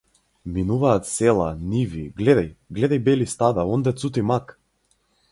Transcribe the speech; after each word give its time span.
Минуваат 0.53 1.03
села, 1.15 1.49
ниви, 1.73 2.05
гледај, 2.21 2.49
гледај 2.77 3.01
бели 3.09 3.27
стада, 3.35 3.67
онде 3.75 3.93
цути 4.05 4.25
мак! 4.31 4.55